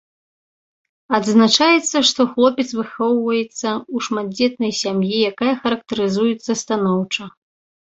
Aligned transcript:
Адзначаецца, 1.17 1.97
што 2.11 2.21
хлопец 2.31 2.67
выхоўваецца 2.79 3.69
ў 3.77 3.97
шматдзетнай 4.09 4.71
сям'і, 4.83 5.17
якая 5.33 5.53
характарызуецца 5.65 6.51
станоўча. 6.67 7.23